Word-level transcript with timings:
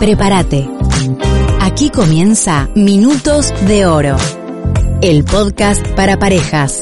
Prepárate. 0.00 0.66
Aquí 1.60 1.90
comienza 1.90 2.70
Minutos 2.74 3.52
de 3.68 3.84
Oro, 3.84 4.16
el 5.02 5.24
podcast 5.24 5.86
para 5.88 6.18
parejas. 6.18 6.80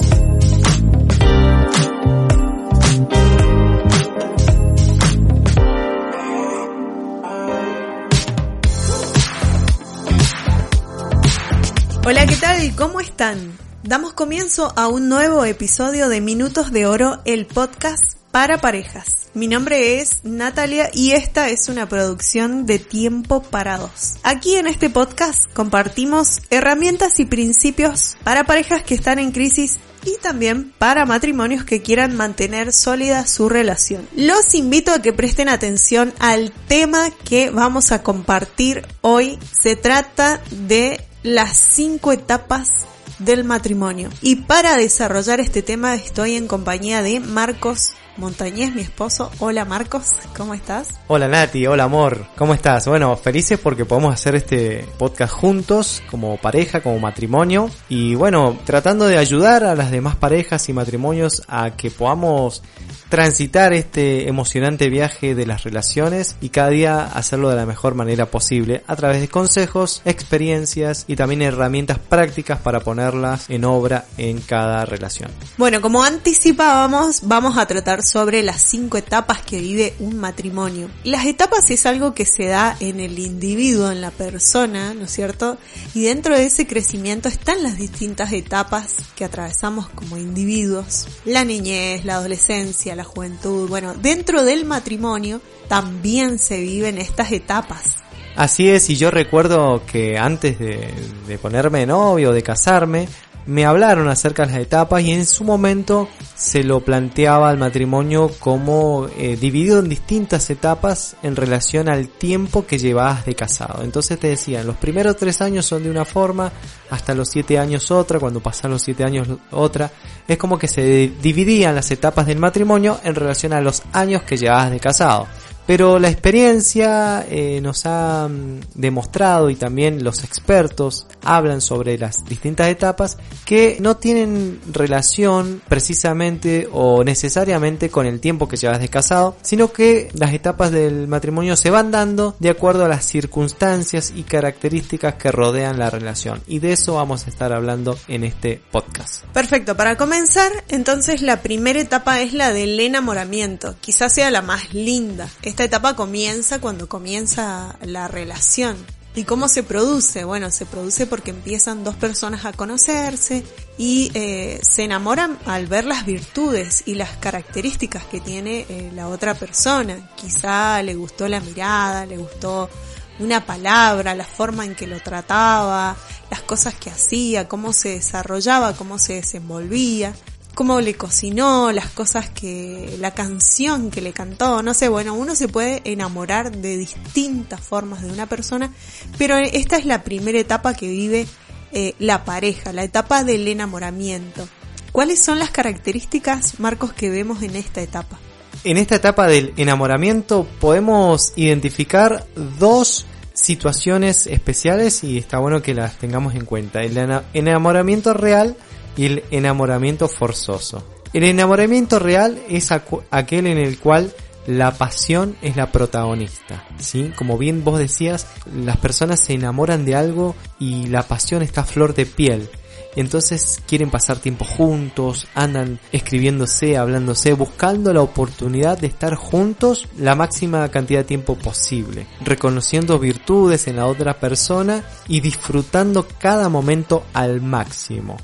Hola, 12.07 12.24
¿qué 12.24 12.37
tal? 12.37 12.77
¿Cómo 12.77 13.01
están? 13.01 13.59
Damos 13.82 14.12
comienzo 14.12 14.73
a 14.77 14.87
un 14.87 15.09
nuevo 15.09 15.45
episodio 15.45 16.09
de 16.09 16.21
Minutos 16.21 16.71
de 16.71 16.87
Oro, 16.87 17.21
el 17.24 17.46
podcast 17.46 18.15
para 18.30 18.59
parejas. 18.59 19.18
Mi 19.38 19.47
nombre 19.47 20.01
es 20.01 20.24
Natalia 20.24 20.91
y 20.92 21.12
esta 21.12 21.48
es 21.48 21.69
una 21.69 21.88
producción 21.88 22.66
de 22.66 22.80
Tiempo 22.80 23.41
para 23.41 23.79
Dos. 23.79 24.16
Aquí 24.24 24.56
en 24.56 24.66
este 24.66 24.91
podcast 24.91 25.45
compartimos 25.52 26.40
herramientas 26.51 27.21
y 27.21 27.24
principios 27.24 28.16
para 28.24 28.43
parejas 28.43 28.82
que 28.82 28.96
están 28.96 29.21
en 29.21 29.30
crisis 29.30 29.79
y 30.04 30.16
también 30.21 30.74
para 30.76 31.07
matrimonios 31.07 31.63
que 31.63 31.82
quieran 31.82 32.16
mantener 32.16 32.73
sólida 32.73 33.29
su 33.29 33.48
relación. 33.48 34.09
Los 34.16 34.57
invito 34.57 34.90
a 34.90 35.02
que 35.02 35.13
presten 35.13 35.48
atención 35.48 36.13
al 36.18 36.51
tema 36.66 37.09
que 37.24 37.51
vamos 37.51 37.93
a 37.93 38.02
compartir 38.02 38.85
hoy. 39.02 39.38
Se 39.52 39.76
trata 39.76 40.41
de 40.51 41.01
las 41.23 41.57
cinco 41.57 42.10
etapas 42.10 42.88
del 43.19 43.45
matrimonio. 43.45 44.11
Y 44.23 44.37
para 44.37 44.77
desarrollar 44.77 45.41
este 45.41 45.63
tema 45.63 45.95
estoy 45.95 46.35
en 46.35 46.47
compañía 46.47 47.02
de 47.02 47.21
Marcos 47.21 47.91
Montañez, 48.19 48.75
mi 48.75 48.83
esposo. 48.83 49.30
Hola 49.38 49.65
Marcos, 49.65 50.09
¿cómo 50.37 50.52
estás? 50.52 50.88
Hola 51.07 51.29
Nati, 51.29 51.66
hola 51.66 51.85
amor, 51.85 52.27
¿cómo 52.37 52.52
estás? 52.52 52.87
Bueno, 52.88 53.16
felices 53.16 53.60
porque 53.60 53.85
podemos 53.85 54.13
hacer 54.13 54.35
este 54.35 54.85
podcast 54.99 55.33
juntos, 55.33 56.02
como 56.10 56.37
pareja, 56.37 56.80
como 56.83 56.99
matrimonio, 56.99 57.71
y 57.88 58.16
bueno, 58.16 58.59
tratando 58.65 59.07
de 59.07 59.19
ayudar 59.19 59.63
a 59.63 59.77
las 59.77 59.93
demás 59.93 60.16
parejas 60.16 60.69
y 60.69 60.73
matrimonios 60.73 61.43
a 61.47 61.77
que 61.77 61.93
podamos 61.93 62.63
transitar 63.09 63.73
este 63.73 64.28
emocionante 64.28 64.91
viaje 64.91 65.34
de 65.34 65.47
las 65.47 65.64
relaciones 65.64 66.37
y 66.41 66.50
cada 66.50 66.70
día 66.70 67.04
hacerlo 67.04 67.48
de 67.48 67.56
la 67.56 67.66
mejor 67.66 67.94
manera 67.94 68.26
posible 68.26 68.82
a 68.87 68.97
través 68.97 69.20
de 69.20 69.28
consejos, 69.28 70.03
experiencias 70.04 71.04
y 71.09 71.16
también 71.16 71.42
herramientas 71.42 71.98
prácticas 71.98 72.60
para 72.60 72.81
ponerlas 72.81 73.48
en 73.48 73.64
obra 73.64 74.04
en 74.19 74.41
cada 74.41 74.84
relación. 74.84 75.31
Bueno, 75.56 75.81
como 75.81 76.03
anticipábamos, 76.03 77.20
vamos 77.22 77.56
a 77.56 77.66
tratar 77.66 78.03
sobre 78.03 78.42
las 78.42 78.60
cinco 78.60 78.98
etapas 78.98 79.42
que 79.42 79.60
vive 79.60 79.94
un 80.00 80.19
matrimonio. 80.19 80.91
Las 81.04 81.26
etapas 81.26 81.70
es 81.70 81.86
algo 81.86 82.14
que 82.14 82.26
se 82.26 82.47
da 82.47 82.76
en 82.81 83.00
el 83.00 83.19
individuo, 83.19 83.91
en 83.91 84.00
la 84.00 84.10
persona, 84.10 84.94
¿no 84.94 85.04
es 85.04 85.12
cierto? 85.12 85.59
Y 85.94 86.03
dentro 86.03 86.36
de 86.36 86.47
ese 86.47 86.66
crecimiento 86.66 87.28
están 87.28 87.62
las 87.62 87.78
distintas 87.78 88.32
etapas 88.32 88.97
que 89.16 89.25
atravesamos 89.25 89.88
como 89.88 90.16
individuos. 90.18 91.08
La 91.24 91.44
niñez, 91.44 92.04
la 92.04 92.16
adolescencia, 92.16 92.94
la 92.98 93.04
juventud. 93.04 93.69
Bueno, 93.69 93.94
dentro 93.94 94.44
del 94.44 94.66
matrimonio 94.66 95.41
también 95.69 96.38
se 96.38 96.60
viven 96.60 96.98
estas 96.98 97.32
etapas. 97.32 97.97
Así 98.36 98.69
es, 98.69 98.88
y 98.91 98.97
yo 98.97 99.10
recuerdo 99.10 99.82
que 99.84 100.19
antes 100.19 100.59
de, 100.59 101.38
ponerme 101.41 101.86
novio, 101.86 102.32
de 102.32 102.42
casarme, 102.42 103.09
me 103.48 103.64
hablaron 103.64 104.09
acerca 104.09 104.44
de 104.44 104.53
las 104.53 104.60
etapas 104.60 105.03
y 105.03 105.10
en 105.10 105.25
su 105.25 105.42
momento 105.42 106.06
se 106.34 106.62
lo 106.62 106.81
planteaba 106.81 107.48
al 107.48 107.56
matrimonio 107.56 108.31
como 108.38 109.09
eh, 109.16 109.38
dividido 109.41 109.78
en 109.78 109.88
distintas 109.88 110.50
etapas 110.50 111.16
en 111.22 111.34
relación 111.34 111.88
al 111.88 112.09
tiempo 112.09 112.66
que 112.66 112.76
llevabas 112.76 113.25
de 113.25 113.34
casado. 113.34 113.82
Entonces 113.82 114.19
te 114.19 114.28
decían, 114.28 114.66
los 114.66 114.76
primeros 114.76 115.16
tres 115.16 115.41
años 115.41 115.64
son 115.64 115.82
de 115.82 115.91
una 115.91 116.04
forma, 116.04 116.53
hasta 116.91 117.14
los 117.14 117.31
siete 117.31 117.59
años 117.59 117.91
otra, 117.91 118.20
cuando 118.20 118.41
pasan 118.41 118.70
los 118.70 118.82
siete 118.82 119.03
años 119.03 119.26
otra. 119.50 119.91
Es 120.28 120.36
como 120.36 120.59
que 120.59 120.69
se 120.69 121.10
dividían 121.22 121.75
las 121.75 121.91
etapas 121.91 122.26
del 122.26 122.38
matrimonio 122.38 123.00
en 123.03 123.15
relación 123.15 123.54
a 123.54 123.62
los 123.62 123.82
años 123.94 124.25
que 124.25 124.36
llevabas 124.36 124.72
de 124.72 124.78
casado. 124.78 125.26
Pero 125.69 125.98
la 125.98 126.09
experiencia 126.09 127.26
eh, 127.28 127.60
nos 127.60 127.84
ha 127.84 128.26
mm, 128.26 128.60
demostrado 128.75 129.50
y 129.50 129.54
también 129.54 130.03
los 130.03 130.25
expertos 130.25 131.06
hablan 131.22 131.60
sobre 131.60 131.98
las 131.98 132.24
distintas 132.24 132.68
etapas 132.68 133.18
que 133.44 133.78
no 133.80 133.96
tienen 133.96 134.60
relación 134.70 135.62
precisamente 135.68 136.68
o 136.72 137.04
necesariamente 137.04 137.90
con 137.90 138.06
el 138.06 138.20
tiempo 138.20 138.48
que 138.48 138.56
llevas 138.56 138.80
de 138.80 138.88
casado, 138.88 139.36
sino 139.42 139.72
que 139.72 140.10
las 140.14 140.32
etapas 140.32 140.70
del 140.70 141.08
matrimonio 141.08 141.56
se 141.56 141.70
van 141.70 141.90
dando 141.90 142.36
de 142.38 142.50
acuerdo 142.50 142.84
a 142.84 142.88
las 142.88 143.04
circunstancias 143.04 144.12
y 144.14 144.22
características 144.22 145.14
que 145.14 145.32
rodean 145.32 145.78
la 145.78 145.90
relación. 145.90 146.42
Y 146.46 146.58
de 146.58 146.72
eso 146.72 146.94
vamos 146.94 147.26
a 147.26 147.30
estar 147.30 147.52
hablando 147.52 147.98
en 148.08 148.24
este 148.24 148.60
podcast. 148.70 149.24
Perfecto, 149.32 149.76
para 149.76 149.96
comenzar, 149.96 150.52
entonces 150.68 151.22
la 151.22 151.42
primera 151.42 151.80
etapa 151.80 152.20
es 152.20 152.32
la 152.32 152.52
del 152.52 152.78
enamoramiento. 152.80 153.76
Quizás 153.80 154.12
sea 154.14 154.30
la 154.30 154.42
más 154.42 154.74
linda. 154.74 155.28
Esta 155.42 155.64
etapa 155.64 155.96
comienza 155.96 156.60
cuando 156.60 156.88
comienza 156.88 157.76
la 157.82 158.08
relación. 158.08 158.97
¿Y 159.18 159.24
cómo 159.24 159.48
se 159.48 159.64
produce? 159.64 160.22
Bueno, 160.22 160.48
se 160.52 160.64
produce 160.64 161.04
porque 161.04 161.32
empiezan 161.32 161.82
dos 161.82 161.96
personas 161.96 162.44
a 162.44 162.52
conocerse 162.52 163.44
y 163.76 164.12
eh, 164.14 164.60
se 164.62 164.84
enamoran 164.84 165.36
al 165.44 165.66
ver 165.66 165.86
las 165.86 166.06
virtudes 166.06 166.84
y 166.86 166.94
las 166.94 167.16
características 167.16 168.04
que 168.04 168.20
tiene 168.20 168.64
eh, 168.68 168.92
la 168.94 169.08
otra 169.08 169.34
persona. 169.34 170.08
Quizá 170.14 170.80
le 170.84 170.94
gustó 170.94 171.26
la 171.26 171.40
mirada, 171.40 172.06
le 172.06 172.16
gustó 172.16 172.70
una 173.18 173.44
palabra, 173.44 174.14
la 174.14 174.22
forma 174.22 174.64
en 174.64 174.76
que 174.76 174.86
lo 174.86 175.00
trataba, 175.00 175.96
las 176.30 176.42
cosas 176.42 176.76
que 176.76 176.88
hacía, 176.88 177.48
cómo 177.48 177.72
se 177.72 177.88
desarrollaba, 177.88 178.76
cómo 178.76 179.00
se 179.00 179.14
desenvolvía 179.14 180.14
cómo 180.58 180.80
le 180.80 180.94
cocinó, 180.94 181.70
las 181.70 181.86
cosas 181.86 182.30
que, 182.30 182.96
la 182.98 183.12
canción 183.12 183.92
que 183.92 184.00
le 184.00 184.12
cantó, 184.12 184.60
no 184.60 184.74
sé, 184.74 184.88
bueno, 184.88 185.14
uno 185.14 185.36
se 185.36 185.46
puede 185.46 185.82
enamorar 185.84 186.50
de 186.50 186.76
distintas 186.76 187.60
formas 187.60 188.02
de 188.02 188.10
una 188.10 188.26
persona, 188.26 188.72
pero 189.18 189.38
esta 189.38 189.76
es 189.76 189.86
la 189.86 190.02
primera 190.02 190.36
etapa 190.36 190.74
que 190.74 190.88
vive 190.88 191.28
eh, 191.70 191.94
la 192.00 192.24
pareja, 192.24 192.72
la 192.72 192.82
etapa 192.82 193.22
del 193.22 193.47
enamoramiento. 193.47 194.48
¿Cuáles 194.91 195.20
son 195.20 195.38
las 195.38 195.50
características, 195.50 196.58
Marcos, 196.58 196.92
que 196.92 197.08
vemos 197.08 197.41
en 197.44 197.54
esta 197.54 197.80
etapa? 197.80 198.18
En 198.64 198.78
esta 198.78 198.97
etapa 198.97 199.28
del 199.28 199.54
enamoramiento 199.58 200.44
podemos 200.58 201.34
identificar 201.36 202.26
dos 202.58 203.06
situaciones 203.32 204.26
especiales 204.26 205.04
y 205.04 205.18
está 205.18 205.38
bueno 205.38 205.62
que 205.62 205.72
las 205.72 205.98
tengamos 205.98 206.34
en 206.34 206.44
cuenta. 206.44 206.82
El 206.82 207.22
enamoramiento 207.32 208.12
real 208.12 208.56
y 208.98 209.06
el 209.06 209.25
enamoramiento 209.31 210.09
forzoso. 210.09 210.84
El 211.14 211.25
enamoramiento 211.25 211.98
real 211.98 212.38
es 212.50 212.70
aquel 212.70 213.47
en 213.47 213.56
el 213.56 213.78
cual 213.78 214.12
la 214.47 214.72
pasión 214.72 215.36
es 215.41 215.56
la 215.56 215.72
protagonista, 215.72 216.64
¿sí? 216.78 217.12
Como 217.16 217.38
bien 217.38 217.65
vos 217.65 217.78
decías, 217.78 218.27
las 218.54 218.77
personas 218.78 219.21
se 219.21 219.34
enamoran 219.34 219.84
de 219.84 219.95
algo 219.95 220.34
y 220.59 220.86
la 220.89 221.03
pasión 221.03 221.42
está 221.42 221.62
a 221.62 221.65
flor 221.65 221.95
de 221.95 222.06
piel. 222.06 222.50
Entonces 222.97 223.62
quieren 223.68 223.91
pasar 223.91 224.18
tiempo 224.18 224.45
juntos, 224.45 225.28
andan 225.34 225.78
escribiéndose, 225.92 226.77
hablándose, 226.77 227.34
buscando 227.34 227.92
la 227.92 228.00
oportunidad 228.00 228.78
de 228.78 228.89
estar 228.89 229.15
juntos 229.15 229.86
la 229.98 230.15
máxima 230.15 230.68
cantidad 230.71 231.00
de 231.00 231.04
tiempo 231.04 231.36
posible, 231.36 232.06
reconociendo 232.24 232.98
virtudes 232.98 233.68
en 233.68 233.77
la 233.77 233.86
otra 233.86 234.18
persona 234.18 234.83
y 235.06 235.21
disfrutando 235.21 236.06
cada 236.18 236.48
momento 236.48 237.04
al 237.12 237.41
máximo. 237.41 238.16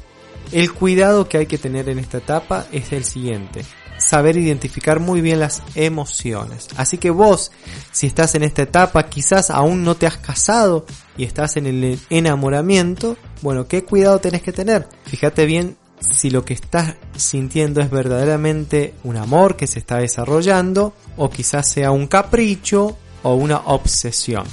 El 0.53 0.73
cuidado 0.73 1.29
que 1.29 1.39
hay 1.39 1.47
que 1.47 1.59
tener 1.59 1.89
en 1.89 1.99
esta 1.99 2.19
etapa 2.19 2.67
es 2.73 2.93
el 2.93 3.05
siguiente. 3.05 3.65
Saber 3.99 4.37
identificar 4.37 5.01
muy 5.01 5.21
bien 5.21 5.41
las 5.41 5.63
emociones. 5.75 6.69
Así 6.77 6.99
que 6.99 7.11
vos, 7.11 7.53
si 7.93 8.07
estás 8.07 8.35
en 8.35 8.43
esta 8.43 8.63
etapa, 8.63 9.09
quizás 9.09 9.51
aún 9.51 9.85
no 9.85 9.95
te 9.95 10.07
has 10.07 10.19
casado 10.19 10.85
y 11.17 11.25
estás 11.25 11.57
en 11.57 11.67
el 11.67 11.99
enamoramiento, 12.11 13.17
bueno, 13.41 13.67
¿qué 13.67 13.85
cuidado 13.85 14.19
tenés 14.19 14.43
que 14.43 14.53
tener? 14.53 14.89
Fíjate 15.07 15.47
bien 15.47 15.77
si 16.01 16.31
lo 16.31 16.45
que 16.45 16.55
estás 16.55 16.97
sintiendo 17.17 17.81
es 17.81 17.91
verdaderamente 17.91 18.95
un 19.05 19.17
amor 19.17 19.57
que 19.57 19.67
se 19.67 19.79
está 19.79 19.99
desarrollando 19.99 20.93
o 21.17 21.31
quizás 21.31 21.71
sea 21.71 21.91
un 21.91 22.07
capricho 22.07 22.97
o 23.23 23.35
una 23.35 23.59
obsesión. 23.59 24.45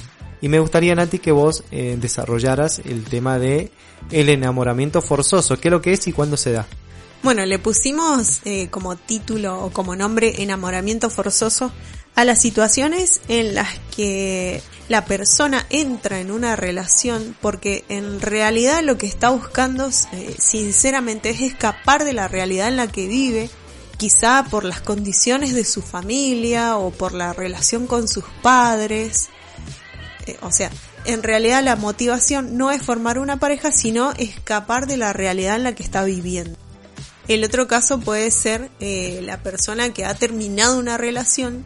Y 0.42 0.48
me 0.48 0.58
gustaría, 0.58 0.94
Nati, 0.94 1.20
que 1.20 1.32
vos 1.32 1.62
eh, 1.70 1.96
desarrollaras 1.98 2.80
el 2.80 3.04
tema 3.04 3.38
de 3.38 3.70
el 4.10 4.28
enamoramiento 4.28 5.00
forzoso, 5.00 5.56
qué 5.56 5.68
es 5.68 5.72
lo 5.72 5.80
que 5.80 5.92
es 5.92 6.06
y 6.08 6.12
cuándo 6.12 6.36
se 6.36 6.50
da. 6.52 6.66
Bueno, 7.22 7.46
le 7.46 7.60
pusimos 7.60 8.40
eh, 8.44 8.66
como 8.68 8.96
título 8.96 9.64
o 9.64 9.70
como 9.70 9.94
nombre 9.94 10.42
enamoramiento 10.42 11.08
forzoso 11.08 11.70
a 12.16 12.24
las 12.24 12.42
situaciones 12.42 13.20
en 13.28 13.54
las 13.54 13.78
que 13.94 14.60
la 14.88 15.04
persona 15.04 15.64
entra 15.70 16.18
en 16.18 16.32
una 16.32 16.56
relación 16.56 17.36
porque 17.40 17.84
en 17.88 18.20
realidad 18.20 18.82
lo 18.82 18.98
que 18.98 19.06
está 19.06 19.30
buscando 19.30 19.88
eh, 19.88 20.34
sinceramente 20.36 21.30
es 21.30 21.40
escapar 21.40 22.04
de 22.04 22.12
la 22.12 22.26
realidad 22.26 22.66
en 22.66 22.76
la 22.76 22.88
que 22.88 23.06
vive, 23.06 23.48
quizá 23.96 24.44
por 24.50 24.64
las 24.64 24.80
condiciones 24.80 25.54
de 25.54 25.64
su 25.64 25.80
familia 25.80 26.76
o 26.76 26.90
por 26.90 27.12
la 27.14 27.32
relación 27.32 27.86
con 27.86 28.08
sus 28.08 28.24
padres. 28.42 29.28
Eh, 30.26 30.36
o 30.42 30.52
sea, 30.52 30.70
en 31.04 31.22
realidad 31.22 31.62
la 31.62 31.76
motivación 31.76 32.56
no 32.56 32.70
es 32.70 32.82
formar 32.82 33.18
una 33.18 33.38
pareja, 33.38 33.72
sino 33.72 34.12
escapar 34.12 34.86
de 34.86 34.96
la 34.96 35.12
realidad 35.12 35.56
en 35.56 35.64
la 35.64 35.74
que 35.74 35.82
está 35.82 36.04
viviendo. 36.04 36.58
El 37.28 37.44
otro 37.44 37.68
caso 37.68 38.00
puede 38.00 38.30
ser 38.30 38.70
eh, 38.80 39.20
la 39.22 39.42
persona 39.42 39.92
que 39.92 40.04
ha 40.04 40.14
terminado 40.14 40.78
una 40.78 40.98
relación 40.98 41.64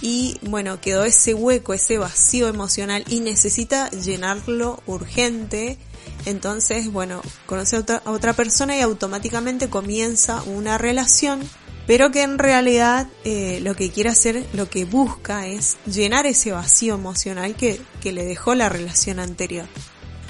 y 0.00 0.38
bueno, 0.42 0.80
quedó 0.80 1.04
ese 1.04 1.34
hueco, 1.34 1.74
ese 1.74 1.98
vacío 1.98 2.48
emocional 2.48 3.04
y 3.08 3.20
necesita 3.20 3.90
llenarlo 3.90 4.82
urgente. 4.86 5.78
Entonces, 6.24 6.92
bueno, 6.92 7.22
conoce 7.46 7.76
a 7.76 7.80
otra, 7.80 8.02
a 8.04 8.10
otra 8.10 8.32
persona 8.32 8.76
y 8.76 8.80
automáticamente 8.80 9.68
comienza 9.68 10.42
una 10.42 10.78
relación, 10.78 11.40
pero 11.86 12.10
que 12.10 12.22
en 12.22 12.38
realidad 12.38 13.06
eh, 13.24 13.60
lo 13.62 13.74
que 13.74 13.90
quiere 13.90 14.10
hacer, 14.10 14.44
lo 14.52 14.68
que 14.68 14.84
busca 14.84 15.46
es 15.46 15.76
llenar 15.86 16.26
ese 16.26 16.52
vacío 16.52 16.94
emocional 16.94 17.54
que, 17.54 17.80
que 18.00 18.12
le 18.12 18.24
dejó 18.24 18.54
la 18.54 18.68
relación 18.68 19.20
anterior. 19.20 19.66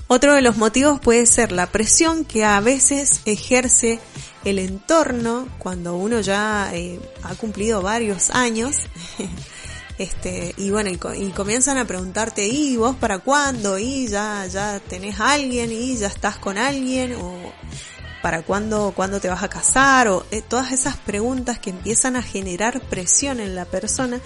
Otro 0.08 0.34
de 0.34 0.42
los 0.42 0.56
motivos 0.56 1.00
puede 1.00 1.26
ser 1.26 1.50
la 1.50 1.66
presión 1.66 2.24
que 2.24 2.44
a 2.44 2.60
veces 2.60 3.22
ejerce 3.24 3.98
el 4.44 4.60
entorno 4.60 5.48
cuando 5.58 5.96
uno 5.96 6.20
ya 6.20 6.70
eh, 6.72 7.00
ha 7.24 7.34
cumplido 7.34 7.82
varios 7.82 8.30
años. 8.30 8.76
este, 9.98 10.54
y 10.56 10.70
bueno, 10.70 10.90
y, 10.90 11.30
comienzan 11.30 11.78
a 11.78 11.86
preguntarte, 11.86 12.46
¿y 12.46 12.76
vos 12.76 12.94
para 12.94 13.18
cuándo? 13.18 13.78
¿Y 13.78 14.06
ya, 14.06 14.46
ya 14.46 14.78
tenés 14.78 15.18
alguien? 15.18 15.72
¿Y 15.72 15.96
ya 15.96 16.06
estás 16.06 16.36
con 16.36 16.56
alguien? 16.56 17.16
¿O 17.16 17.34
para 18.26 18.42
cuándo, 18.42 18.92
cuándo 18.96 19.20
te 19.20 19.28
vas 19.28 19.44
a 19.44 19.48
casar? 19.48 20.08
O 20.08 20.26
eh, 20.32 20.42
todas 20.42 20.72
esas 20.72 20.96
preguntas 20.96 21.60
que 21.60 21.70
empiezan 21.70 22.16
a 22.16 22.22
generar 22.22 22.80
presión 22.80 23.38
en 23.38 23.54
la 23.54 23.66
persona. 23.66 24.18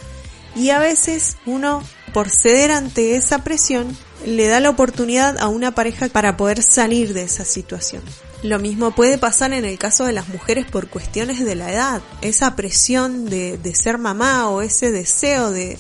Y 0.57 0.71
a 0.71 0.79
veces 0.79 1.37
uno, 1.45 1.83
por 2.15 2.31
ceder 2.31 2.73
ante 2.73 3.17
esa 3.17 3.45
presión, 3.45 3.95
le 4.25 4.47
da 4.47 4.59
la 4.59 4.71
oportunidad 4.71 5.37
a 5.39 5.49
una 5.49 5.75
pareja 5.75 6.09
para 6.09 6.39
poder 6.39 6.63
salir 6.63 7.13
de 7.13 7.25
esa 7.25 7.45
situación. 7.45 8.03
Lo 8.43 8.59
mismo 8.59 8.93
puede 8.93 9.19
pasar 9.19 9.53
en 9.53 9.67
el 9.67 9.79
caso 9.79 10.07
de 10.07 10.15
las 10.15 10.29
mujeres 10.29 10.65
por 10.65 10.89
cuestiones 10.89 11.45
de 11.45 11.55
la 11.55 11.73
edad. 11.73 12.01
Esa 12.23 12.57
presión 12.57 13.27
de, 13.27 13.59
de 13.59 13.75
ser 13.75 13.99
mamá 13.99 14.49
o 14.49 14.63
ese 14.63 14.91
deseo 14.91 15.51
de, 15.51 15.77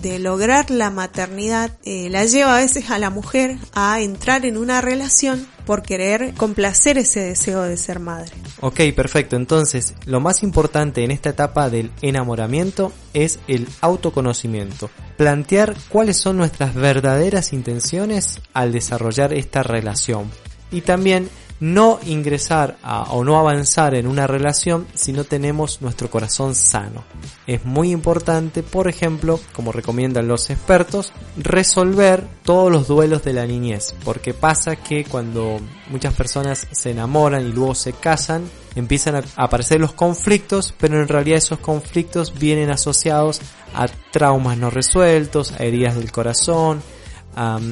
de, 0.00 0.18
lograr 0.18 0.70
la 0.70 0.90
maternidad 0.90 1.70
eh, 1.84 2.08
la 2.10 2.24
lleva 2.24 2.56
a 2.56 2.60
veces 2.60 2.90
a 2.90 2.98
la 2.98 3.10
mujer 3.10 3.56
a 3.74 4.00
entrar 4.00 4.44
en 4.44 4.58
una 4.58 4.80
relación 4.80 5.46
por 5.64 5.82
querer 5.82 6.34
complacer 6.34 6.98
ese 6.98 7.20
deseo 7.20 7.62
de 7.62 7.76
ser 7.76 8.00
madre. 8.00 8.32
Ok, 8.60 8.80
perfecto. 8.94 9.36
Entonces, 9.36 9.94
lo 10.04 10.18
más 10.18 10.42
importante 10.42 11.04
en 11.04 11.12
esta 11.12 11.30
etapa 11.30 11.70
del 11.70 11.92
enamoramiento 12.02 12.92
es 13.14 13.38
el 13.46 13.68
autoconocimiento. 13.80 14.90
Plantear 15.16 15.76
cuáles 15.88 16.16
son 16.16 16.38
nuestras 16.38 16.74
verdaderas 16.74 17.52
intenciones 17.52 18.40
al 18.52 18.72
desarrollar 18.72 19.32
esta 19.32 19.62
relación. 19.62 20.28
Y 20.72 20.80
también 20.80 21.28
no 21.60 22.00
ingresar 22.06 22.78
a, 22.82 23.02
o 23.12 23.22
no 23.22 23.38
avanzar 23.38 23.94
en 23.94 24.06
una 24.06 24.26
relación 24.26 24.86
si 24.94 25.12
no 25.12 25.24
tenemos 25.24 25.82
nuestro 25.82 26.10
corazón 26.10 26.54
sano. 26.54 27.04
Es 27.46 27.64
muy 27.64 27.90
importante, 27.90 28.62
por 28.62 28.88
ejemplo, 28.88 29.38
como 29.52 29.72
recomiendan 29.72 30.26
los 30.26 30.50
expertos, 30.50 31.12
resolver 31.36 32.26
todos 32.42 32.72
los 32.72 32.88
duelos 32.88 33.22
de 33.22 33.34
la 33.34 33.46
niñez, 33.46 33.94
porque 34.04 34.32
pasa 34.32 34.76
que 34.76 35.04
cuando 35.04 35.60
muchas 35.90 36.14
personas 36.14 36.66
se 36.70 36.90
enamoran 36.90 37.46
y 37.46 37.52
luego 37.52 37.74
se 37.74 37.92
casan, 37.92 38.44
empiezan 38.74 39.16
a 39.16 39.24
aparecer 39.36 39.80
los 39.80 39.92
conflictos, 39.92 40.74
pero 40.78 41.00
en 41.00 41.08
realidad 41.08 41.38
esos 41.38 41.58
conflictos 41.58 42.38
vienen 42.38 42.70
asociados 42.70 43.40
a 43.74 43.88
traumas 44.10 44.56
no 44.56 44.70
resueltos, 44.70 45.52
a 45.52 45.64
heridas 45.64 45.96
del 45.96 46.12
corazón, 46.12 46.82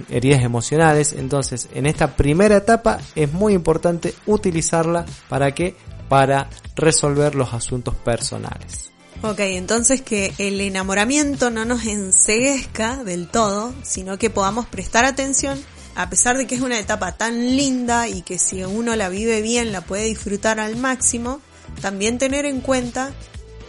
heridas 0.08 0.42
emocionales. 0.42 1.12
Entonces, 1.12 1.68
en 1.74 1.86
esta 1.86 2.16
primera 2.16 2.56
etapa 2.56 2.98
es 3.14 3.32
muy 3.32 3.54
importante 3.54 4.14
utilizarla 4.26 5.04
para 5.28 5.54
que 5.54 5.76
para 6.08 6.48
resolver 6.74 7.34
los 7.34 7.52
asuntos 7.52 7.94
personales. 7.94 8.90
Ok, 9.22 9.40
entonces 9.40 10.00
que 10.00 10.32
el 10.38 10.60
enamoramiento 10.60 11.50
no 11.50 11.64
nos 11.64 11.84
enseguezca 11.86 13.02
del 13.02 13.26
todo, 13.28 13.74
sino 13.82 14.16
que 14.16 14.30
podamos 14.30 14.66
prestar 14.66 15.04
atención, 15.04 15.60
a 15.96 16.08
pesar 16.08 16.38
de 16.38 16.46
que 16.46 16.54
es 16.54 16.60
una 16.60 16.78
etapa 16.78 17.12
tan 17.12 17.56
linda 17.56 18.06
y 18.06 18.22
que 18.22 18.38
si 18.38 18.62
uno 18.62 18.94
la 18.94 19.08
vive 19.08 19.42
bien 19.42 19.72
la 19.72 19.80
puede 19.80 20.04
disfrutar 20.04 20.60
al 20.60 20.76
máximo, 20.76 21.40
también 21.82 22.18
tener 22.18 22.46
en 22.46 22.60
cuenta 22.60 23.12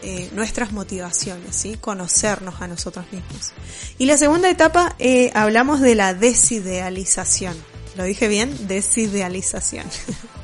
eh, 0.01 0.29
nuestras 0.33 0.71
motivaciones, 0.71 1.55
¿sí? 1.55 1.77
conocernos 1.79 2.61
a 2.61 2.67
nosotros 2.67 3.05
mismos. 3.11 3.51
Y 3.97 4.05
la 4.05 4.17
segunda 4.17 4.49
etapa 4.49 4.95
eh, 4.99 5.31
hablamos 5.33 5.81
de 5.81 5.95
la 5.95 6.13
desidealización. 6.13 7.55
¿Lo 7.95 8.03
dije 8.03 8.27
bien? 8.27 8.67
Desidealización. 8.67 9.85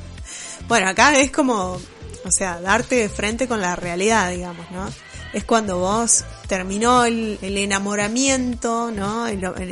bueno, 0.68 0.88
acá 0.88 1.18
es 1.18 1.30
como, 1.30 1.80
o 2.24 2.30
sea, 2.30 2.60
darte 2.60 2.96
de 2.96 3.08
frente 3.08 3.48
con 3.48 3.60
la 3.60 3.76
realidad, 3.76 4.30
digamos, 4.30 4.70
¿no? 4.70 4.88
Es 5.32 5.44
cuando 5.44 5.78
vos 5.78 6.24
terminó 6.48 7.04
el, 7.04 7.38
enamoramiento, 7.42 8.90
¿no? 8.90 9.26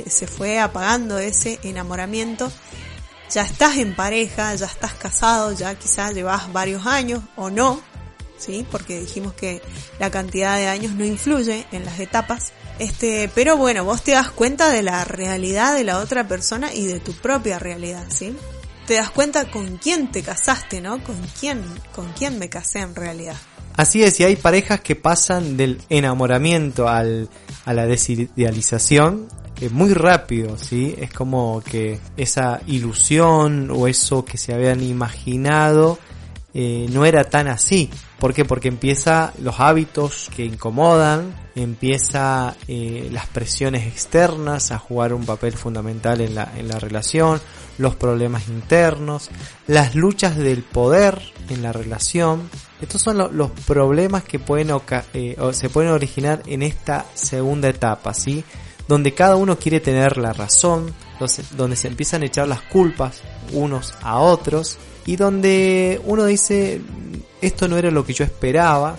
se 0.08 0.26
fue 0.26 0.58
apagando 0.58 1.18
ese 1.18 1.58
enamoramiento. 1.62 2.50
Ya 3.30 3.42
estás 3.42 3.76
en 3.78 3.94
pareja, 3.96 4.54
ya 4.54 4.66
estás 4.66 4.92
casado, 4.94 5.52
ya 5.52 5.74
quizás 5.74 6.14
llevas 6.14 6.52
varios 6.52 6.86
años 6.86 7.22
o 7.36 7.50
no, 7.50 7.80
¿sí? 8.44 8.66
Porque 8.70 9.00
dijimos 9.00 9.34
que 9.34 9.62
la 9.98 10.10
cantidad 10.10 10.56
de 10.56 10.68
años 10.68 10.94
no 10.94 11.04
influye 11.04 11.66
en 11.72 11.84
las 11.84 11.98
etapas. 12.00 12.52
Este, 12.78 13.30
pero 13.34 13.56
bueno, 13.56 13.84
vos 13.84 14.02
te 14.02 14.12
das 14.12 14.30
cuenta 14.30 14.70
de 14.70 14.82
la 14.82 15.04
realidad 15.04 15.74
de 15.74 15.84
la 15.84 15.98
otra 15.98 16.26
persona 16.26 16.72
y 16.74 16.86
de 16.86 17.00
tu 17.00 17.12
propia 17.12 17.58
realidad, 17.58 18.04
¿sí? 18.08 18.36
Te 18.86 18.94
das 18.94 19.10
cuenta 19.10 19.50
con 19.50 19.78
quién 19.78 20.10
te 20.10 20.22
casaste, 20.22 20.80
¿no? 20.80 21.02
Con 21.02 21.16
quién, 21.38 21.62
con 21.94 22.12
quién 22.12 22.38
me 22.38 22.48
casé 22.48 22.80
en 22.80 22.94
realidad. 22.94 23.36
Así 23.76 24.02
es, 24.02 24.20
y 24.20 24.24
hay 24.24 24.36
parejas 24.36 24.80
que 24.80 24.94
pasan 24.94 25.56
del 25.56 25.80
enamoramiento 25.88 26.88
al, 26.88 27.28
a 27.64 27.72
la 27.72 27.86
desidealización 27.86 29.28
eh, 29.60 29.68
muy 29.68 29.94
rápido, 29.94 30.58
¿sí? 30.58 30.94
Es 30.98 31.12
como 31.12 31.62
que 31.64 32.00
esa 32.16 32.60
ilusión 32.66 33.70
o 33.70 33.86
eso 33.86 34.24
que 34.24 34.36
se 34.36 34.52
habían 34.52 34.82
imaginado 34.82 35.98
eh, 36.56 36.86
no 36.90 37.04
era 37.04 37.24
tan 37.24 37.48
así. 37.48 37.90
¿Por 38.20 38.32
qué? 38.32 38.44
Porque 38.44 38.68
empieza 38.68 39.32
los 39.42 39.58
hábitos 39.58 40.30
que 40.34 40.44
incomodan, 40.44 41.34
empieza 41.56 42.54
eh, 42.68 43.08
las 43.10 43.26
presiones 43.26 43.88
externas 43.88 44.70
a 44.70 44.78
jugar 44.78 45.12
un 45.12 45.26
papel 45.26 45.54
fundamental 45.54 46.20
en 46.20 46.36
la, 46.36 46.52
en 46.56 46.68
la 46.68 46.78
relación, 46.78 47.40
los 47.76 47.96
problemas 47.96 48.48
internos, 48.48 49.30
las 49.66 49.96
luchas 49.96 50.36
del 50.36 50.62
poder 50.62 51.20
en 51.48 51.60
la 51.60 51.72
relación. 51.72 52.48
Estos 52.80 53.02
son 53.02 53.18
los 53.36 53.50
problemas 53.66 54.22
que 54.22 54.38
pueden 54.38 54.70
eh, 55.12 55.36
se 55.52 55.70
pueden 55.70 55.90
originar 55.90 56.42
en 56.46 56.62
esta 56.62 57.04
segunda 57.14 57.68
etapa, 57.68 58.14
¿sí? 58.14 58.44
Donde 58.86 59.12
cada 59.12 59.34
uno 59.34 59.58
quiere 59.58 59.80
tener 59.80 60.18
la 60.18 60.32
razón, 60.32 60.94
donde 61.56 61.74
se 61.74 61.88
empiezan 61.88 62.22
a 62.22 62.26
echar 62.26 62.46
las 62.46 62.62
culpas 62.62 63.22
unos 63.52 63.94
a 64.02 64.18
otros 64.18 64.78
y 65.06 65.16
donde 65.16 66.00
uno 66.04 66.24
dice 66.24 66.80
esto 67.40 67.68
no 67.68 67.76
era 67.76 67.90
lo 67.90 68.04
que 68.04 68.14
yo 68.14 68.24
esperaba, 68.24 68.96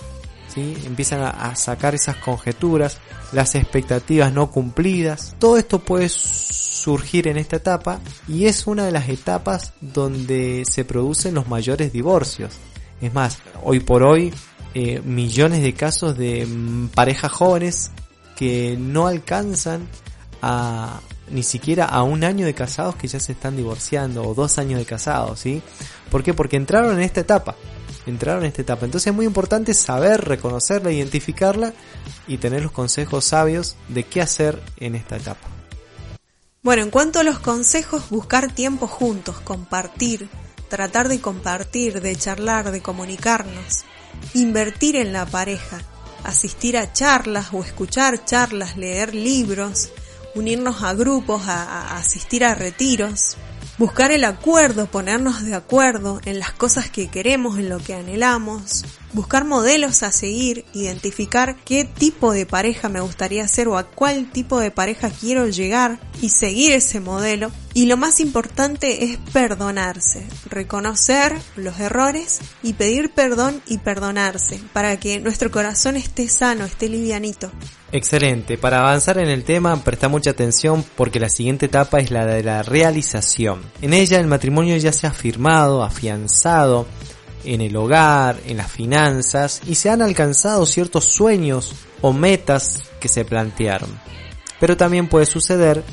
¿sí? 0.54 0.76
empiezan 0.86 1.22
a, 1.22 1.56
sacar 1.56 1.96
esas 1.96 2.18
conjeturas, 2.18 3.00
las 3.32 3.56
expectativas 3.56 4.32
no 4.32 4.52
cumplidas, 4.52 5.36
todo 5.40 5.58
esto 5.58 5.80
puede 5.80 6.10
surgir 6.10 7.28
en 7.28 7.38
esta 7.38 7.58
etapa 7.58 8.00
y 8.28 8.46
es 8.46 8.68
una 8.68 8.86
de 8.86 8.92
las 8.92 9.10
etapas 9.10 9.74
donde 9.82 10.64
se 10.70 10.86
producen 10.86 11.34
los 11.34 11.48
mayores 11.48 11.92
divorcios. 11.92 12.54
Es 13.02 13.14
más, 13.14 13.40
hoy 13.64 13.80
por 13.80 14.04
hoy 14.04 14.34
eh, 14.74 15.02
millones 15.04 15.64
de 15.64 15.74
casos 15.74 16.18
de 16.18 16.46
mm, 16.46 16.90
parejas 16.90 17.32
jóvenes 17.32 17.92
que 18.36 18.78
no 18.78 19.08
alcanzan 19.08 19.88
a, 20.42 21.00
ni 21.30 21.44
siquiera 21.44 21.86
a 21.86 22.04
un 22.04 22.24
año 22.24 22.46
de 22.46 22.54
casados 22.54 22.96
que 22.96 23.08
ya 23.08 23.20
se 23.20 23.32
están 23.32 23.56
divorciando 23.56 24.24
o 24.24 24.34
dos 24.34 24.58
años 24.58 24.80
de 24.80 24.86
casados, 24.86 25.40
¿sí? 25.40 25.62
¿Por 26.10 26.24
qué? 26.24 26.34
Porque 26.34 26.58
entraron 26.58 26.96
en 26.96 27.02
esta 27.02 27.22
etapa, 27.22 27.56
entraron 28.06 28.44
en 28.44 28.50
esta 28.50 28.62
etapa. 28.62 28.86
Entonces 28.86 29.08
es 29.08 29.14
muy 29.14 29.26
importante 29.26 29.74
saber 29.74 30.22
reconocerla, 30.22 30.92
identificarla 30.92 31.74
y 32.28 32.38
tener 32.38 32.64
los 32.64 32.72
consejos 32.72 33.26
sabios 33.26 33.76
de 33.90 34.04
qué 34.04 34.22
hacer 34.22 34.62
en 34.78 34.96
esta 34.96 35.18
etapa. 35.18 35.48
Bueno, 36.62 36.84
en 36.84 36.90
cuanto 36.90 37.20
a 37.20 37.24
los 37.24 37.40
consejos, 37.40 38.10
buscar 38.10 38.52
tiempo 38.52 38.88
juntos, 38.88 39.40
compartir, 39.42 40.30
tratar 40.68 41.10
de 41.10 41.22
compartir, 41.22 42.02
de 42.02 42.16
charlar, 42.16 42.72
de 42.72 42.82
comunicarnos, 42.82 43.86
invertir 44.34 44.96
en 44.96 45.14
la 45.14 45.28
pareja, 45.28 45.80
asistir 46.24 46.76
a 46.78 46.92
charlas 46.92 47.50
o 47.54 47.64
escuchar 47.64 48.26
charlas, 48.26 48.78
leer 48.78 49.14
libros, 49.14 49.90
unirnos 50.36 50.84
a 50.84 50.94
grupos, 50.94 51.48
a, 51.48 51.98
asistir 51.98 52.46
a 52.46 52.54
retiros, 52.54 53.38
buscar 53.78 54.12
el 54.12 54.24
acuerdo, 54.24 54.86
ponernos 54.86 55.44
de 55.44 55.56
acuerdo 55.56 56.22
en 56.26 56.40
las 56.40 56.52
cosas 56.52 56.90
que 56.90 57.08
queremos, 57.08 57.58
en 57.58 57.70
lo 57.70 57.80
que 57.80 57.96
anhelamos, 57.96 58.86
buscar 59.16 59.46
modelos 59.46 60.04
a 60.04 60.12
seguir, 60.12 60.66
identificar 60.74 61.56
qué 61.64 61.86
tipo 61.86 62.34
de 62.34 62.46
pareja 62.46 62.90
me 62.90 63.00
gustaría 63.00 63.48
ser 63.48 63.70
o 63.70 63.78
a 63.78 63.86
cuál 63.86 64.30
tipo 64.30 64.60
de 64.60 64.72
pareja 64.72 65.10
quiero 65.10 65.48
llegar 65.48 66.00
y 66.22 66.30
seguir 66.30 66.74
ese 66.74 67.00
modelo. 67.00 67.50
Y 67.74 67.88
lo 67.88 67.98
más 67.98 68.20
importante 68.20 69.06
es 69.06 69.18
perdonarse, 69.34 70.26
reconocer 70.50 71.34
los 71.56 71.80
errores 71.80 72.40
y 72.62 72.74
pedir 72.74 73.12
perdón 73.12 73.62
y 73.66 73.78
perdonarse 73.80 74.60
para 74.74 74.98
que 74.98 75.20
nuestro 75.20 75.50
corazón 75.50 75.96
esté 75.96 76.28
sano, 76.28 76.66
esté 76.66 76.90
livianito. 76.90 77.52
Excelente. 77.92 78.58
Para 78.58 78.80
avanzar 78.80 79.18
en 79.20 79.30
el 79.30 79.46
tema, 79.46 79.82
presta 79.82 80.10
mucha 80.10 80.32
atención 80.32 80.84
porque 80.96 81.20
la 81.20 81.30
siguiente 81.30 81.68
etapa 81.68 82.00
es 82.00 82.12
la 82.12 82.26
de 82.26 82.44
la 82.44 82.64
realización. 82.64 83.62
En 83.82 83.94
ella 83.94 84.20
el 84.20 84.28
matrimonio 84.28 84.76
ya 84.76 84.92
se 84.92 85.08
ha 85.08 85.12
firmado, 85.12 85.84
afianzado 85.84 86.86
en 87.46 87.62
el 87.62 87.76
hogar, 87.76 88.40
en 88.46 88.58
las 88.58 88.72
finanzas 88.72 89.62
y 89.66 89.76
se 89.76 89.90
han 89.90 90.02
alcanzado 90.02 90.66
ciertos 90.66 91.06
sueños 91.06 91.74
o 92.02 92.14
metas 92.14 92.84
que 93.00 93.08
se 93.08 93.26
plantearon. 93.26 93.90
Pero 94.60 94.78
también 94.78 95.08
puede 95.08 95.26
suceder 95.26 95.84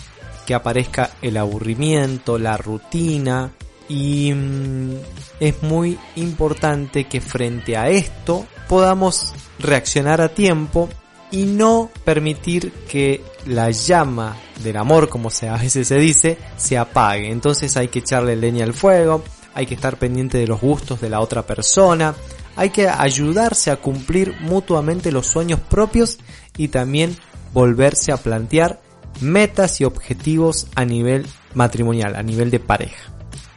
que 0.46 0.54
aparezca 0.54 1.10
el 1.22 1.36
aburrimiento, 1.36 2.38
la 2.38 2.56
rutina 2.56 3.52
y 3.88 4.32
mm, 4.32 4.94
es 5.40 5.62
muy 5.62 5.98
importante 6.16 7.04
que 7.04 7.20
frente 7.20 7.76
a 7.76 7.88
esto 7.88 8.46
podamos 8.68 9.32
reaccionar 9.58 10.20
a 10.20 10.28
tiempo 10.28 10.88
y 11.30 11.44
no 11.44 11.90
permitir 12.04 12.72
que 12.88 13.24
la 13.46 13.70
llama 13.70 14.36
del 14.62 14.76
amor, 14.76 15.08
como 15.08 15.30
a 15.30 15.56
veces 15.56 15.88
se 15.88 15.96
dice, 15.96 16.38
se 16.56 16.78
apague. 16.78 17.30
Entonces 17.30 17.76
hay 17.76 17.88
que 17.88 18.00
echarle 18.00 18.36
leña 18.36 18.64
al 18.64 18.74
fuego, 18.74 19.24
hay 19.54 19.66
que 19.66 19.74
estar 19.74 19.98
pendiente 19.98 20.38
de 20.38 20.46
los 20.46 20.60
gustos 20.60 21.00
de 21.00 21.10
la 21.10 21.20
otra 21.20 21.46
persona, 21.46 22.14
hay 22.56 22.70
que 22.70 22.88
ayudarse 22.88 23.70
a 23.70 23.76
cumplir 23.76 24.34
mutuamente 24.40 25.12
los 25.12 25.26
sueños 25.26 25.60
propios 25.60 26.18
y 26.56 26.68
también 26.68 27.16
volverse 27.52 28.12
a 28.12 28.16
plantear 28.16 28.80
metas 29.20 29.80
y 29.80 29.84
objetivos 29.84 30.66
a 30.74 30.84
nivel 30.84 31.26
matrimonial, 31.54 32.16
a 32.16 32.22
nivel 32.22 32.50
de 32.50 32.60
pareja. 32.60 33.12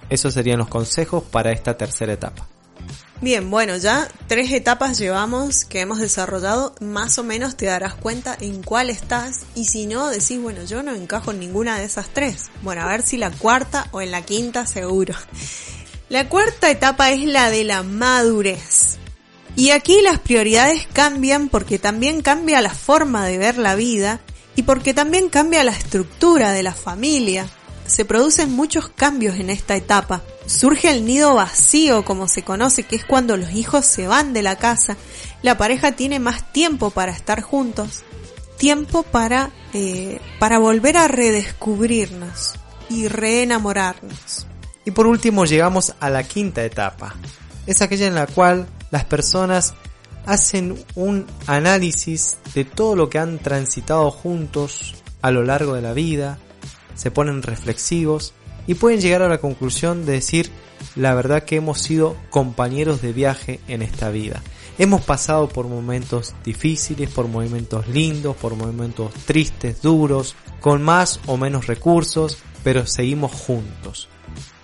Esos 0.10 0.34
serían 0.34 0.60
los 0.60 0.68
consejos 0.68 1.24
para 1.24 1.52
esta 1.52 1.78
tercera 1.78 2.14
etapa. 2.14 2.48
Bien, 3.22 3.50
bueno, 3.50 3.78
ya 3.78 4.10
tres 4.28 4.52
etapas 4.52 5.00
llevamos 5.00 5.64
que 5.64 5.80
hemos 5.80 6.00
desarrollado, 6.00 6.76
más 6.82 7.18
o 7.18 7.24
menos 7.24 7.56
te 7.56 7.66
darás 7.66 7.96
cuenta 7.96 8.38
en 8.40 8.62
cuál 8.62 8.90
estás 8.90 9.42
y 9.56 9.66
si 9.66 9.86
no 9.86 10.10
decís, 10.10 10.40
bueno, 10.42 10.64
yo 10.66 10.84
no 10.84 10.94
encajo 10.94 11.32
en 11.32 11.40
ninguna 11.40 11.80
de 11.80 11.86
esas 11.86 12.10
tres. 12.10 12.52
Bueno, 12.62 12.82
a 12.82 12.88
ver 12.88 13.02
si 13.02 13.18
la 13.18 13.32
cuarta 13.32 13.88
o 13.92 14.02
en 14.02 14.12
la 14.12 14.24
quinta 14.24 14.66
seguro. 14.66 15.16
La 16.08 16.30
cuarta 16.30 16.70
etapa 16.70 17.10
es 17.10 17.24
la 17.26 17.50
de 17.50 17.64
la 17.64 17.82
madurez. 17.82 18.98
Y 19.56 19.72
aquí 19.72 20.02
las 20.04 20.20
prioridades 20.20 20.88
cambian 20.94 21.50
porque 21.50 21.80
también 21.80 22.22
cambia 22.22 22.62
la 22.62 22.76
forma 22.76 23.26
de 23.26 23.40
ver 23.40 23.58
la 23.58 23.74
vida 23.74 24.20
y 24.56 24.64
porque 24.64 24.94
también 24.94 25.30
cambia 25.30 25.64
la 25.64 25.72
estructura 25.72 26.52
de 26.52 26.62
la 26.62 26.74
familia. 26.76 27.48
Se 27.88 28.06
producen 28.06 28.52
muchos 28.52 28.88
cambios 28.90 29.40
en 29.40 29.50
esta 29.50 29.76
etapa. 29.76 30.22
Surge 30.46 30.92
el 30.92 31.06
nido 31.06 31.34
vacío, 31.34 32.06
como 32.06 32.28
se 32.28 32.44
conoce, 32.44 32.84
que 32.84 32.98
es 32.98 33.06
cuando 33.06 33.36
los 33.36 33.54
hijos 33.54 33.88
se 33.88 34.06
van 34.06 34.32
de 34.32 34.44
la 34.44 34.58
casa. 34.58 34.98
La 35.42 35.58
pareja 35.58 35.94
tiene 35.94 36.20
más 36.20 36.52
tiempo 36.52 36.92
para 36.92 37.14
estar 37.14 37.42
juntos, 37.42 38.04
tiempo 38.58 39.02
para, 39.02 39.50
eh, 39.74 40.20
para 40.40 40.60
volver 40.60 40.98
a 40.98 41.08
redescubrirnos 41.08 42.54
y 42.90 43.08
reenamorarnos. 43.08 44.46
Y 44.86 44.92
por 44.92 45.08
último 45.08 45.46
llegamos 45.46 45.96
a 46.00 46.10
la 46.10 46.24
quinta 46.24 46.64
etapa. 46.64 47.16
Es 47.66 47.82
aquella 47.82 48.08
en 48.08 48.16
la 48.16 48.28
cual 48.28 48.68
las 48.92 49.04
personas 49.04 49.74
hacen 50.26 50.78
un 50.96 51.26
análisis 51.48 52.38
de 52.54 52.66
todo 52.66 52.96
lo 52.96 53.10
que 53.10 53.20
han 53.20 53.40
transitado 53.40 54.12
juntos 54.12 54.96
a 55.22 55.32
lo 55.32 55.44
largo 55.44 55.74
de 55.74 55.82
la 55.82 55.94
vida, 55.94 56.38
se 56.96 57.12
ponen 57.12 57.42
reflexivos 57.42 58.34
y 58.68 58.76
pueden 58.76 59.02
llegar 59.02 59.22
a 59.24 59.28
la 59.30 59.40
conclusión 59.40 60.06
de 60.06 60.14
decir 60.14 60.52
la 60.96 61.14
verdad 61.14 61.44
que 61.44 61.56
hemos 61.56 61.82
sido 61.82 62.16
compañeros 62.30 63.02
de 63.02 63.14
viaje 63.14 63.60
en 63.68 63.82
esta 63.82 64.10
vida. 64.10 64.42
Hemos 64.78 65.02
pasado 65.02 65.48
por 65.50 65.68
momentos 65.68 66.36
difíciles, 66.44 67.10
por 67.10 67.28
momentos 67.28 67.88
lindos, 67.88 68.36
por 68.36 68.56
momentos 68.56 69.14
tristes, 69.26 69.82
duros, 69.82 70.36
con 70.60 70.84
más 70.84 71.20
o 71.28 71.38
menos 71.38 71.68
recursos, 71.68 72.38
pero 72.64 72.86
seguimos 72.86 73.32
juntos. 73.32 74.10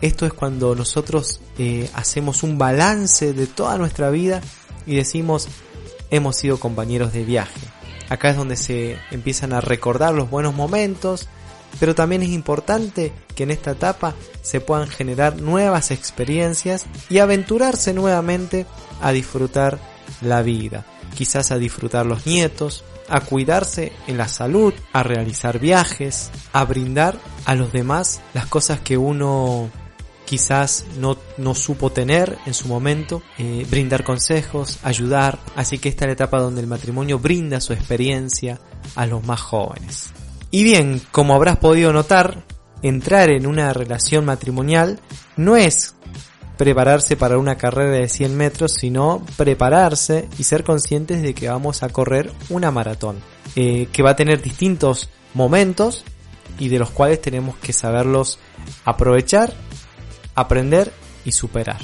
Esto 0.01 0.25
es 0.25 0.33
cuando 0.33 0.73
nosotros 0.75 1.39
eh, 1.59 1.89
hacemos 1.93 2.41
un 2.41 2.57
balance 2.57 3.33
de 3.33 3.45
toda 3.45 3.77
nuestra 3.77 4.09
vida 4.09 4.41
y 4.87 4.95
decimos 4.95 5.47
hemos 6.09 6.35
sido 6.35 6.59
compañeros 6.59 7.13
de 7.13 7.23
viaje. 7.23 7.59
Acá 8.09 8.31
es 8.31 8.35
donde 8.35 8.57
se 8.57 8.97
empiezan 9.11 9.53
a 9.53 9.61
recordar 9.61 10.13
los 10.13 10.29
buenos 10.29 10.53
momentos, 10.53 11.29
pero 11.79 11.95
también 11.95 12.23
es 12.23 12.29
importante 12.29 13.13
que 13.35 13.43
en 13.43 13.51
esta 13.51 13.71
etapa 13.71 14.15
se 14.41 14.59
puedan 14.59 14.87
generar 14.87 15.39
nuevas 15.39 15.91
experiencias 15.91 16.85
y 17.09 17.19
aventurarse 17.19 17.93
nuevamente 17.93 18.65
a 19.01 19.11
disfrutar 19.11 19.79
la 20.19 20.41
vida, 20.41 20.85
quizás 21.15 21.51
a 21.51 21.57
disfrutar 21.57 22.05
los 22.05 22.25
nietos, 22.25 22.83
a 23.07 23.21
cuidarse 23.21 23.91
en 24.07 24.17
la 24.17 24.27
salud, 24.27 24.73
a 24.93 25.03
realizar 25.03 25.59
viajes, 25.59 26.31
a 26.53 26.65
brindar 26.65 27.17
a 27.45 27.55
los 27.55 27.71
demás 27.71 28.19
las 28.33 28.47
cosas 28.47 28.79
que 28.81 28.97
uno 28.97 29.69
quizás 30.31 30.85
no, 30.97 31.17
no 31.35 31.53
supo 31.53 31.89
tener 31.89 32.37
en 32.45 32.53
su 32.53 32.69
momento, 32.69 33.21
eh, 33.37 33.67
brindar 33.69 34.05
consejos, 34.05 34.79
ayudar, 34.81 35.39
así 35.57 35.77
que 35.77 35.89
esta 35.89 36.05
es 36.05 36.07
la 36.07 36.13
etapa 36.13 36.39
donde 36.39 36.61
el 36.61 36.67
matrimonio 36.67 37.19
brinda 37.19 37.59
su 37.59 37.73
experiencia 37.73 38.57
a 38.95 39.05
los 39.05 39.25
más 39.25 39.41
jóvenes. 39.41 40.11
Y 40.49 40.63
bien, 40.63 41.01
como 41.11 41.35
habrás 41.35 41.57
podido 41.57 41.91
notar, 41.91 42.45
entrar 42.81 43.29
en 43.29 43.45
una 43.45 43.73
relación 43.73 44.23
matrimonial 44.23 45.01
no 45.35 45.57
es 45.57 45.95
prepararse 46.55 47.17
para 47.17 47.37
una 47.37 47.57
carrera 47.57 47.97
de 47.97 48.07
100 48.07 48.37
metros, 48.37 48.75
sino 48.79 49.25
prepararse 49.35 50.29
y 50.39 50.43
ser 50.43 50.63
conscientes 50.63 51.21
de 51.23 51.33
que 51.33 51.49
vamos 51.49 51.83
a 51.83 51.89
correr 51.89 52.31
una 52.47 52.71
maratón, 52.71 53.19
eh, 53.57 53.89
que 53.91 54.01
va 54.01 54.11
a 54.11 54.15
tener 54.15 54.41
distintos 54.41 55.09
momentos 55.33 56.05
y 56.57 56.69
de 56.69 56.79
los 56.79 56.91
cuales 56.91 57.21
tenemos 57.21 57.57
que 57.57 57.73
saberlos 57.73 58.39
aprovechar 58.85 59.53
aprender 60.35 60.91
y 61.25 61.31
superar. 61.31 61.81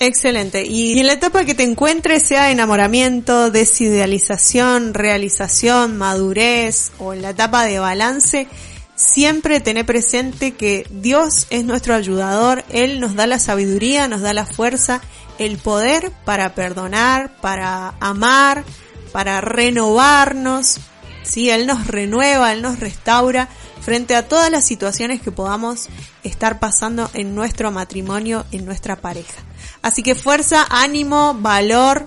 Excelente. 0.00 0.64
Y 0.64 0.98
en 1.00 1.06
la 1.08 1.14
etapa 1.14 1.44
que 1.44 1.54
te 1.54 1.64
encuentres, 1.64 2.22
sea 2.22 2.52
enamoramiento, 2.52 3.50
desidealización, 3.50 4.94
realización, 4.94 5.96
madurez 5.96 6.92
o 6.98 7.12
en 7.12 7.22
la 7.22 7.30
etapa 7.30 7.64
de 7.64 7.80
balance, 7.80 8.46
siempre 8.94 9.60
tener 9.60 9.86
presente 9.86 10.52
que 10.52 10.86
Dios 10.90 11.48
es 11.50 11.64
nuestro 11.64 11.94
ayudador, 11.94 12.64
Él 12.70 13.00
nos 13.00 13.16
da 13.16 13.26
la 13.26 13.40
sabiduría, 13.40 14.06
nos 14.06 14.20
da 14.20 14.32
la 14.32 14.46
fuerza, 14.46 15.00
el 15.38 15.58
poder 15.58 16.12
para 16.24 16.54
perdonar, 16.54 17.32
para 17.40 17.94
amar, 17.98 18.64
para 19.12 19.40
renovarnos, 19.40 20.78
¿sí? 21.24 21.50
Él 21.50 21.66
nos 21.66 21.88
renueva, 21.88 22.52
Él 22.52 22.62
nos 22.62 22.78
restaura 22.78 23.48
frente 23.88 24.14
a 24.14 24.28
todas 24.28 24.50
las 24.50 24.66
situaciones 24.66 25.22
que 25.22 25.32
podamos 25.32 25.88
estar 26.22 26.58
pasando 26.58 27.08
en 27.14 27.34
nuestro 27.34 27.70
matrimonio, 27.70 28.44
en 28.52 28.66
nuestra 28.66 28.96
pareja. 28.96 29.42
Así 29.80 30.02
que 30.02 30.14
fuerza, 30.14 30.66
ánimo, 30.68 31.32
valor, 31.32 32.06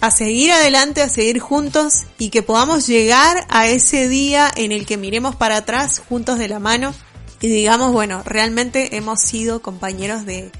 a 0.00 0.10
seguir 0.10 0.50
adelante, 0.50 1.00
a 1.00 1.08
seguir 1.08 1.38
juntos 1.38 2.06
y 2.18 2.30
que 2.30 2.42
podamos 2.42 2.88
llegar 2.88 3.46
a 3.50 3.68
ese 3.68 4.08
día 4.08 4.50
en 4.56 4.72
el 4.72 4.84
que 4.84 4.96
miremos 4.96 5.36
para 5.36 5.58
atrás 5.58 6.02
juntos 6.08 6.40
de 6.40 6.48
la 6.48 6.58
mano 6.58 6.92
y 7.40 7.46
digamos, 7.46 7.92
bueno, 7.92 8.24
realmente 8.24 8.96
hemos 8.96 9.20
sido 9.20 9.62
compañeros 9.62 10.26
de, 10.26 10.50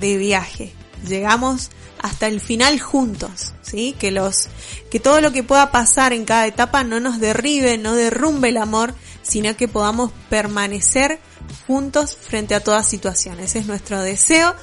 de 0.00 0.16
viaje. 0.16 0.74
Llegamos 1.06 1.70
hasta 2.00 2.26
el 2.26 2.40
final 2.40 2.80
juntos, 2.80 3.54
¿sí? 3.62 3.94
Que 4.00 4.10
los, 4.10 4.48
que 4.90 5.00
todo 5.00 5.20
lo 5.20 5.30
que 5.30 5.44
pueda 5.44 5.70
pasar 5.70 6.12
en 6.12 6.24
cada 6.24 6.48
etapa 6.48 6.82
no 6.82 6.98
nos 6.98 7.20
derribe, 7.20 7.78
no 7.78 7.94
derrumbe 7.94 8.48
el 8.48 8.56
amor, 8.56 8.94
sino 9.28 9.56
que 9.56 9.68
podamos 9.68 10.10
permanecer 10.30 11.20
juntos 11.66 12.16
frente 12.16 12.54
a 12.54 12.60
toda 12.60 12.82
situación. 12.82 13.40
Ese 13.40 13.58
es 13.60 13.66
nuestro 13.66 14.00
deseo. 14.00 14.54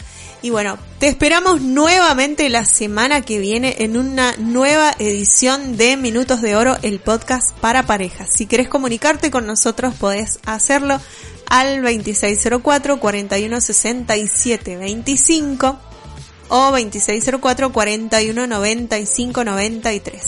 Y 0.42 0.50
bueno, 0.50 0.78
te 1.00 1.08
esperamos 1.08 1.62
nuevamente 1.62 2.50
la 2.50 2.66
semana 2.66 3.22
que 3.22 3.40
viene 3.40 3.78
en 3.80 3.98
una 3.98 4.36
nueva 4.38 4.94
edición 5.00 5.78
de 5.78 5.98
Minutos 5.98 6.42
de 6.42 6.56
Oro, 6.56 6.78
el 6.82 7.00
podcast 7.00 7.56
para 7.58 7.88
parejas. 7.88 8.30
Si 8.32 8.46
querés 8.46 8.68
comunicarte 8.68 9.32
con 9.32 9.48
nosotros 9.48 9.96
podés 9.96 10.40
hacerlo 10.46 11.00
al 11.48 11.82
2604 11.82 13.00
4167 13.00 14.78
25 14.78 15.80
o 16.50 16.72
2604 16.72 17.72
4195 17.72 19.44
93. 19.44 20.24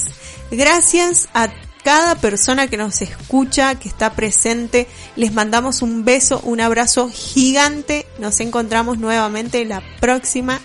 Gracias 0.52 1.28
a 1.34 1.50
cada 1.88 2.16
persona 2.16 2.68
que 2.68 2.76
nos 2.76 3.02
escucha, 3.02 3.76
que 3.76 3.88
está 3.88 4.12
presente. 4.12 4.90
Les 5.16 5.32
mandamos 5.32 5.82
un 5.82 6.04
beso, 6.04 6.42
un 6.44 6.60
abrazo 6.60 7.10
gigante. 7.10 8.06
Nos 8.20 8.42
encontramos 8.42 8.98
nuevamente 8.98 9.64
la 9.64 9.82
próxima 10.02 10.60